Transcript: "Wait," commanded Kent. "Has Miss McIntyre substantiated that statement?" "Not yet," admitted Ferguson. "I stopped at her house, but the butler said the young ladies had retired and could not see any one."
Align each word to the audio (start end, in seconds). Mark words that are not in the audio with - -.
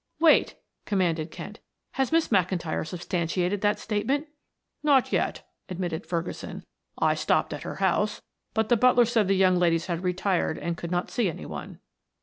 "Wait," 0.19 0.55
commanded 0.87 1.29
Kent. 1.29 1.59
"Has 1.91 2.11
Miss 2.11 2.29
McIntyre 2.29 2.87
substantiated 2.87 3.61
that 3.61 3.77
statement?" 3.77 4.25
"Not 4.81 5.13
yet," 5.13 5.47
admitted 5.69 6.07
Ferguson. 6.07 6.63
"I 6.97 7.13
stopped 7.13 7.53
at 7.53 7.61
her 7.61 7.75
house, 7.75 8.19
but 8.55 8.69
the 8.69 8.77
butler 8.77 9.05
said 9.05 9.27
the 9.27 9.35
young 9.35 9.57
ladies 9.57 9.85
had 9.85 10.03
retired 10.03 10.57
and 10.57 10.75
could 10.75 10.89
not 10.89 11.11
see 11.11 11.29
any 11.29 11.45
one." 11.45 11.77